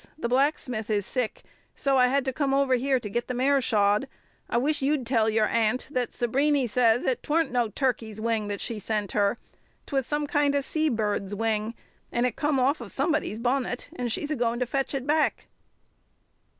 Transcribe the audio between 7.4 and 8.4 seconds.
no turkey's